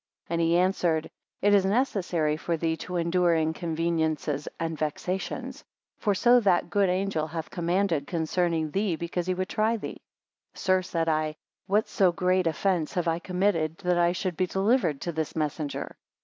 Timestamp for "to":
2.77-2.95, 15.01-15.11